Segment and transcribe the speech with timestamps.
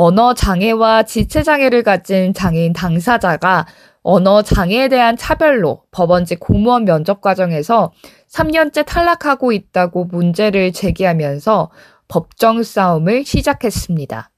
[0.00, 3.66] 언어 장애와 지체 장애를 가진 장애인 당사자가
[4.02, 7.90] 언어 장애에 대한 차별로 법원직 공무원 면접 과정에서
[8.30, 11.72] 3년째 탈락하고 있다고 문제를 제기하면서
[12.06, 14.30] 법정 싸움을 시작했습니다.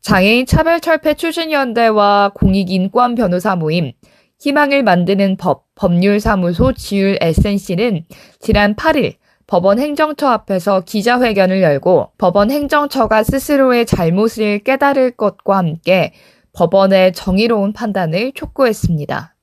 [0.00, 3.92] 장애인 차별 철폐 추진연대와 공익인권 변호사 모임,
[4.40, 8.06] 희망을 만드는 법, 법률사무소 지율 SNC는
[8.40, 9.19] 지난 8일
[9.50, 16.12] 법원 행정처 앞에서 기자회견을 열고 법원 행정처가 스스로의 잘못을 깨달을 것과 함께
[16.52, 19.34] 법원의 정의로운 판단을 촉구했습니다.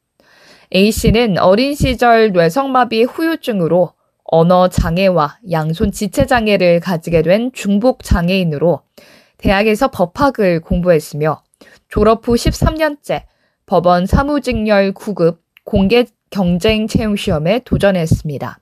[0.73, 3.91] A씨는 어린 시절 뇌성마비 후유증으로
[4.23, 8.83] 언어 장애와 양손 지체 장애를 가지게 된 중복 장애인으로
[9.37, 11.43] 대학에서 법학을 공부했으며
[11.89, 13.23] 졸업 후 13년째
[13.65, 18.59] 법원 사무직렬 9급 공개 경쟁 채용 시험에 도전했습니다.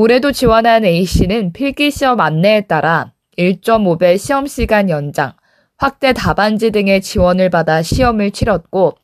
[0.00, 5.32] 올해도 지원한 A씨는 필기시험 안내에 따라 1.5배 시험 시간 연장,
[5.76, 8.94] 확대 답안지 등의 지원을 받아 시험을 치렀고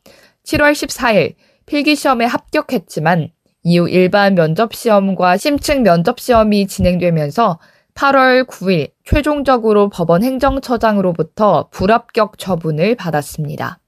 [0.45, 3.27] 7월 14일 필기시험에 합격했지만
[3.63, 7.59] 이후 일반 면접시험과 심층 면접시험이 진행되면서
[7.93, 13.79] 8월 9일 최종적으로 법원 행정처장으로부터 불합격 처분을 받았습니다.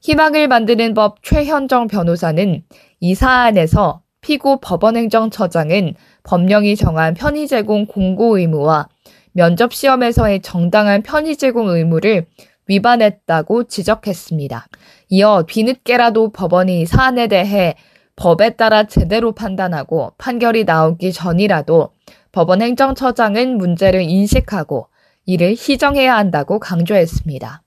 [0.00, 2.62] 희망을 만드는 법 최현정 변호사는
[3.00, 8.88] 이 사안에서 피고 법원행정처장은 법령이 정한 편의 제공 공고 의무와
[9.30, 12.26] 면접 시험에서의 정당한 편의 제공 의무를
[12.66, 14.66] 위반했다고 지적했습니다.
[15.10, 17.76] 이어 뒤늦게라도 법원이 이 사안에 대해
[18.16, 21.90] 법에 따라 제대로 판단하고 판결이 나오기 전이라도
[22.32, 24.88] 법원 행정처장은 문제를 인식하고
[25.24, 27.62] 이를 시정해야 한다고 강조했습니다.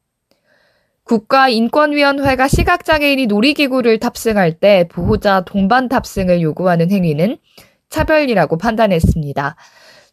[1.10, 7.38] 국가인권위원회가 시각장애인이 놀이기구를 탑승할 때 보호자 동반 탑승을 요구하는 행위는
[7.90, 9.56] 차별이라고 판단했습니다.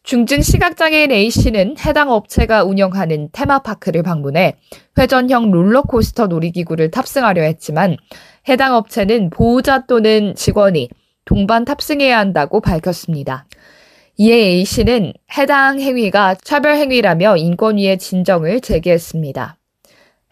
[0.01, 4.55] 중증 시각장애인 A씨는 해당 업체가 운영하는 테마파크를 방문해
[4.97, 7.97] 회전형 롤러코스터 놀이기구를 탑승하려 했지만
[8.49, 10.89] 해당 업체는 보호자 또는 직원이
[11.25, 13.45] 동반 탑승해야 한다고 밝혔습니다.
[14.15, 19.56] 이에 A씨는 해당 행위가 차별행위라며 인권위에 진정을 제기했습니다.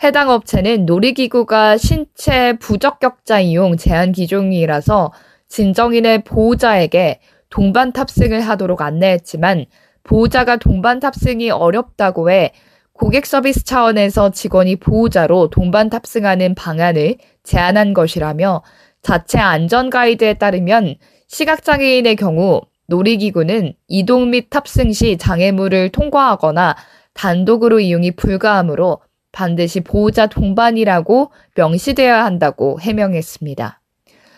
[0.03, 5.13] 해당 업체는 놀이기구가 신체 부적격자 이용 제한 기종이라서
[5.47, 9.66] 진정인의 보호자에게 동반 탑승을 하도록 안내했지만
[10.03, 12.51] 보호자가 동반 탑승이 어렵다고 해
[12.91, 18.63] 고객 서비스 차원에서 직원이 보호자로 동반 탑승하는 방안을 제안한 것이라며
[19.01, 20.95] 자체 안전 가이드에 따르면
[21.27, 26.75] 시각장애인의 경우 놀이기구는 이동 및 탑승 시 장애물을 통과하거나
[27.13, 29.00] 단독으로 이용이 불가하므로
[29.35, 33.81] 반드시 보호자 동반이라고 명시되어야 한다고 해명했습니다.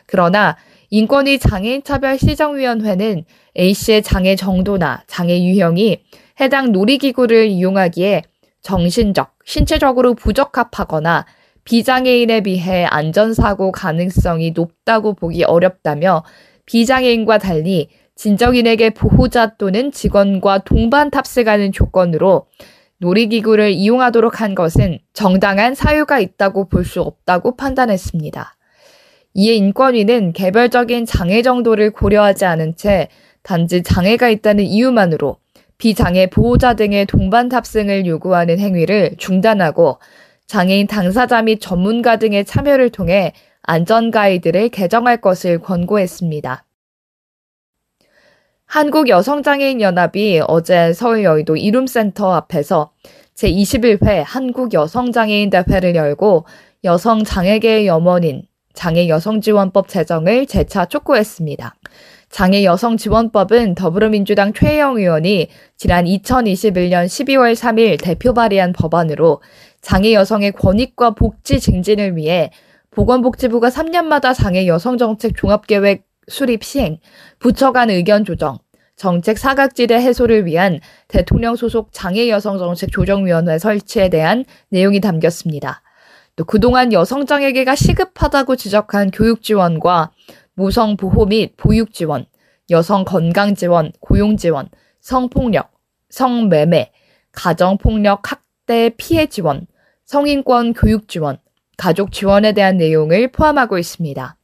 [0.08, 0.58] 그러나
[0.90, 3.24] 인권위 장애인차별시정위원회는
[3.58, 6.02] A씨의 장애 정도나 장애 유형이
[6.42, 8.24] 해당 놀이기구를 이용하기에
[8.62, 11.28] 정신적, 신체적으로 부적합하거나
[11.64, 16.24] 비장애인에 비해 안전사고 가능성이 높다고 보기 어렵다며
[16.66, 22.48] 비장애인과 달리 진정인에게 보호자 또는 직원과 동반 탑승하는 조건으로
[23.00, 28.56] 놀이기구를 이용하도록 한 것은 정당한 사유가 있다고 볼 수 없다고 판단했습니다.
[29.34, 33.10] 이에 인권위는 개별적인 장애 정도를 고려하지 않은 채
[33.44, 35.38] 단지 장애가 있다는 이유만으로
[35.78, 40.00] 비장애 보호자 등의 동반 탑승을 요구하는 행위를 중단하고
[40.48, 46.64] 장애인 당사자 및 전문가 등의 참여를 통해 안전 가이드를 개정할 것을 권고했습니다.
[48.68, 52.92] 한국여성장애인연합이 어제 서울 여의도 이룸센터 앞에서
[53.36, 56.46] 제21회 한국여성장애인 대회를 열고
[56.84, 61.76] 여성장애계의 염원인 장애여성지원법 제정을 재차 촉구했습니다.
[62.30, 65.48] 장애여성지원법은 더불어민주당 최혜영 의원이
[65.78, 69.42] 지난 2021년 12월 3일 대표 발의한 법안으로
[69.82, 72.52] 장애 여성의 권익과 복지 증진을 위해
[72.92, 77.00] 보건복지부가 3년마다 장애 여성정책 종합계획 수립 시행,
[77.40, 78.60] 부처 간 의견 조정,
[78.96, 85.84] 정책 사각지대 해소를 위한 대통령 소속 장애 여성 정책 조정위원회 설치에 대한 내용이 담겼습니다.
[86.36, 90.12] 또 그동안 여성 장애계가 시급하다고 지적한 교육 지원과
[90.54, 92.26] 모성 보호 및 보육 지원,
[92.70, 94.70] 여성 건강 지원, 고용 지원,
[95.00, 95.72] 성폭력,
[96.10, 96.92] 성매매,
[97.32, 99.68] 가정폭력 학대 피해 지원,
[100.06, 101.38] 성인권 교육 지원,
[101.78, 104.37] 가족 지원에 대한 내용을 포함하고 있습니다.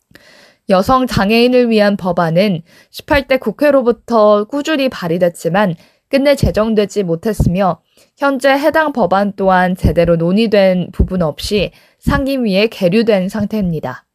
[0.70, 2.62] 여성 장애인을 위한 법안은
[2.92, 5.76] 18대 국회로부터 꾸준히 발의됐지만
[6.10, 7.82] 끝내 제정되지 못했으며
[8.18, 14.06] 현재 해당 법안 또한 제대로 논의된 부분 없이 상임위에 계류된 상태입니다.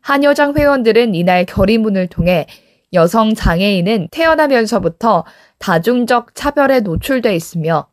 [0.00, 2.46] 한여장 회원들은 이날 결의문을 통해
[2.92, 5.24] 여성 장애인은 태어나면서부터
[5.58, 7.88] 다중적 차별에 노출돼 있으며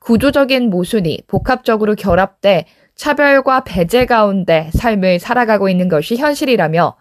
[0.00, 2.64] 구조적인 모순이 복합적으로 결합돼
[2.94, 6.96] 차별과 배제 가운데 삶을 살아가고 있는 것이 현실이라며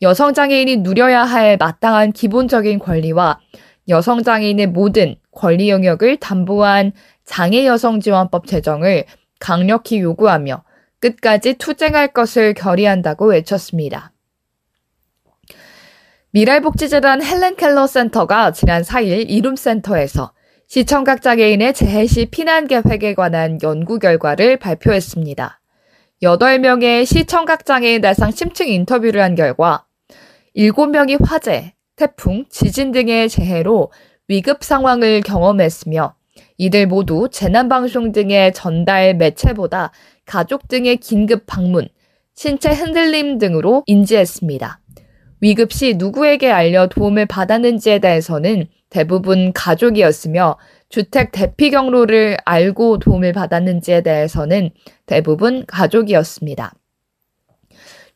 [0.00, 3.40] 여성 장애인이 누려야 할 마땅한 기본적인 권리와
[3.88, 6.92] 여성 장애인의 모든 권리 영역을 담보한
[7.24, 9.04] 장애 여성 지원법 제정을
[9.40, 10.62] 강력히 요구하며
[11.00, 14.12] 끝까지 투쟁할 것을 결의한다고 외쳤습니다.
[16.30, 20.32] 미랄복지재단 헬렌 켈러 센터가 지난 4일 이룸 센터에서
[20.66, 25.60] 시청각 장애인의 재해 시 피난 계획에 관한 연구 결과를 발표했습니다.
[26.22, 29.87] 8명의 시청각 장애인 대상 심층 인터뷰를 한 결과
[30.58, 33.92] 7명이 화재, 태풍, 지진 등의 재해로
[34.26, 36.14] 위급 상황을 경험했으며
[36.56, 39.92] 이들 모두 재난방송 등의 전달 매체보다
[40.26, 41.86] 가족 등의 긴급 방문,
[42.34, 44.80] 신체 흔들림 등으로 인지했습니다.
[45.40, 50.58] 위급 시 누구에게 알려 도움을 받았는지에 대해서는 대부분 가족이었으며
[50.88, 54.70] 주택 대피 경로를 알고 도움을 받았는지에 대해서는
[55.06, 56.72] 대부분 가족이었습니다.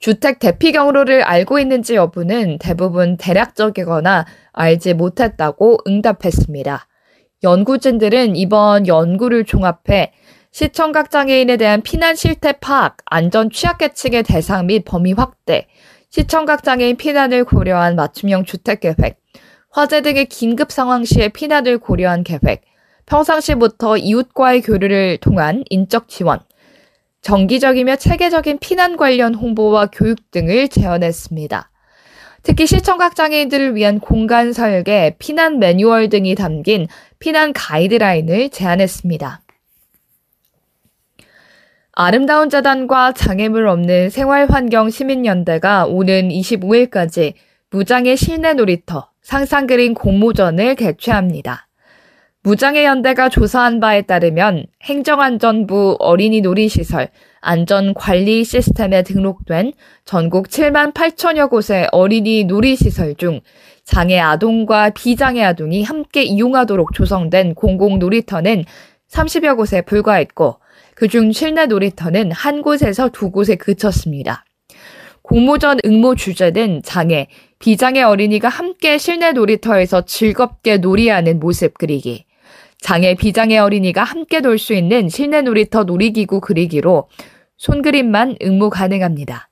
[0.03, 6.89] 주택 대피 경로를 알고 있는지 여부는 대부분 대략적이거나 알지 못했다고 응답했습니다.
[7.45, 10.13] 연구진들은 이번 연구를 종합해
[10.51, 15.69] 시청각 장애인에 대한 피난 실태 파악, 안전 취약계층의 대상 및 범위 확대,
[16.11, 19.21] 시청각 장애인 피난을 고려한 맞춤형 주택 계획,
[19.71, 22.63] 화재 등의 긴급 상황 시의 피난을 고려한 계획,
[23.07, 26.41] 평상시부터 이웃과의 교류를 통한 인적 지원,
[27.23, 31.71] 정기적이며 체계적인 피난 관련 홍보와 교육 등을 제안했습니다.
[32.43, 36.89] 특히 시청각 장애인들을 위한 공간 설계, 피난 매뉴얼 등이 담긴
[37.21, 39.41] 피난 가이드라인을 제안했습니다.
[41.93, 47.35] 아름다운 재단과 장애물 없는 생활환경 시민연대가 오는 25일까지
[47.71, 51.69] 무장의 실내 놀이터 상상그린 공모전을 개최합니다.
[52.45, 57.09] 무장의 연대가 조사한 바에 따르면 행정안전부 어린이 놀이시설
[57.41, 59.73] 안전관리 시스템에 등록된
[60.05, 63.41] 전국 7만 8천여 곳의 어린이 놀이시설 중
[63.85, 68.65] 장애 아동과 비장애 아동이 함께 이용하도록 조성된 공공 놀이터는
[69.09, 70.59] 30여 곳에 불과했고
[70.97, 74.45] 그중 실내 놀이터는 한 곳에서 두 곳에 그쳤습니다.
[75.23, 77.29] 공모전 응모 주제는 장애,
[77.61, 82.25] 비장애 어린이가 함께 실내 놀이터에서 즐겁게 놀이하는 모습 그리기.
[82.83, 87.09] 장애, 비장애 어린이가 함께 놀 수 있는 실내 놀이터 놀이기구 그리기로
[87.57, 89.49] 손그림만 응모 가능합니다.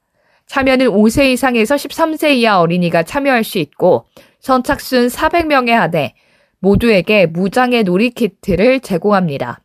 [0.46, 4.06] 참여는 5세 이상에서 13세 이하 어린이가 참여할 수 있고
[4.40, 6.14] 선착순 400명에 한해
[6.58, 9.60] 모두에게 무장애 놀이키트를 제공합니다.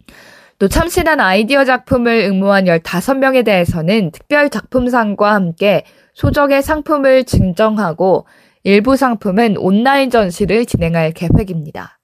[0.59, 5.83] 또 참신한 아이디어 작품을 응모한 15명에 대해서는 특별 작품상과 함께
[6.13, 8.27] 소정의 상품을 증정하고
[8.63, 11.99] 일부 상품은 온라인 전시를 진행할 계획입니다.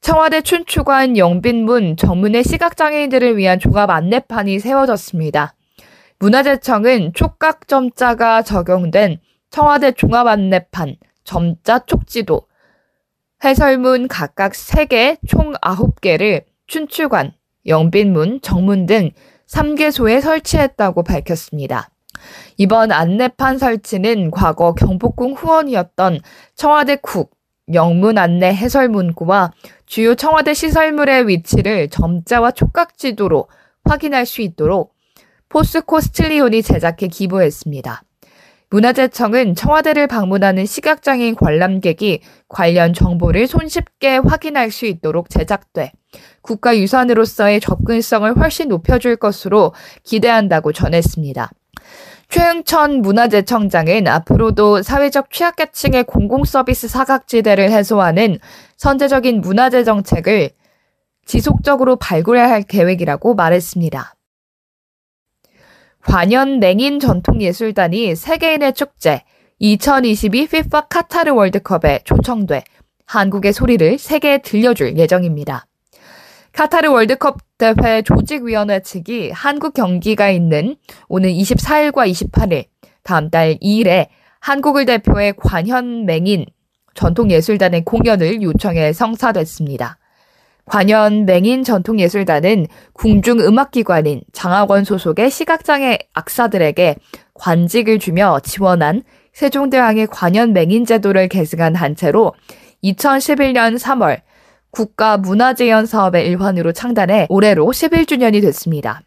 [0.00, 5.54] 청와대 춘추관 영빈문 정문의 시각장애인들을 위한 종합 안내판이 세워졌습니다.
[6.18, 9.20] 문화재청은 촉각 점자가 적용된
[9.50, 12.42] 청와대 종합 안내판, 점자 촉지도,
[13.44, 17.32] 해설문 각각 3개, 총 9개를 춘추관,
[17.66, 19.10] 영빈문, 정문 등
[19.48, 21.90] 3개소에 설치했다고 밝혔습니다.
[22.56, 26.20] 이번 안내판 설치는 과거 경복궁 후원이었던
[26.54, 27.32] 청와대 국,
[27.72, 29.52] 영문 안내 해설 문구와
[29.86, 33.48] 주요 청와대 시설물의 위치를 점자와 촉각 지도로
[33.84, 34.94] 확인할 수 있도록
[35.48, 38.02] 포스코 스틸리온이 제작해 기부했습니다.
[38.70, 45.90] 문화재청은 청와대를 방문하는 시각장애인 관람객이 관련 정보를 손쉽게 확인할 수 있도록 제작돼
[46.42, 49.74] 국가유산으로서의 접근성을 훨씬 높여줄 것으로
[50.04, 51.50] 기대한다고 전했습니다.
[52.30, 58.38] 최흥천 문화재청장은 앞으로도 사회적 취약계층의 공공서비스 사각지대를 해소하는
[58.76, 60.50] 선제적인 문화재 정책을
[61.26, 64.14] 지속적으로 발굴해야 할 계획이라고 말했습니다.
[66.02, 69.24] 관현 냉인 전통예술단이 세계인의 축제
[69.58, 72.62] 2022 FIFA 카타르 월드컵에 초청돼
[73.06, 75.66] 한국의 소리를 세계에 들려줄 예정입니다.
[76.52, 80.76] 카타르 월드컵 대회 조직위원회 측이 한국 경기가 있는
[81.08, 82.64] 오는 24일과 28일
[83.02, 84.08] 다음 달 2일에
[84.40, 86.46] 한국을 대표해 관현 맹인
[86.94, 89.98] 전통예술단의 공연을 요청해 성사됐습니다.
[90.66, 96.96] 관현 맹인 전통예술단은 궁중음악기관인 장학원 소속의 시각장애 악사들에게
[97.34, 99.02] 관직을 주며 지원한
[99.32, 102.34] 세종대왕의 관현 맹인 제도를 계승한 단체로
[102.82, 104.20] 2011년 3월
[104.70, 109.02] 국가 문화재현 사업의 일환으로 창단해 올해로 11주년이 됐습니다.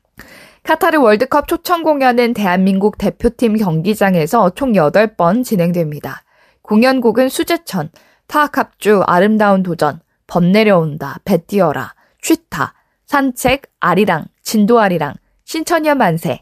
[0.63, 6.23] 카타르 월드컵 초청 공연은 대한민국 대표팀 경기장에서 총 8번 진행됩니다.
[6.61, 7.89] 공연곡은 수제천,
[8.27, 12.73] 타악합주, 아름다운 도전, 범 내려온다, 배 뛰어라, 취타,
[13.05, 16.41] 산책, 아리랑, 진도아리랑, 신천년 만세,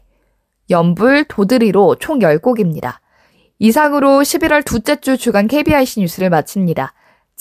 [0.70, 2.98] 연불, 도드리로 총 10곡입니다.
[3.58, 6.94] 이상으로 11월 둘째 주 주간 KBIC 뉴스를 마칩니다.